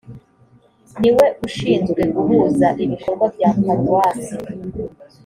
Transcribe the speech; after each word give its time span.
niwe 1.01 1.25
ushinzwe 1.47 2.01
guhuza 2.15 2.67
ibikorwa 2.83 3.25
bya 3.35 3.49
paruwase 3.61 4.35